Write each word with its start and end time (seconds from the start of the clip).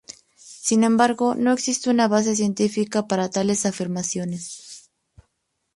Sin 0.37 0.83
embargo, 0.83 1.35
no 1.35 1.53
existe 1.53 1.91
una 1.91 2.07
base 2.07 2.35
científica 2.35 3.05
para 3.07 3.29
tales 3.29 3.67
afirmaciones. 3.67 4.89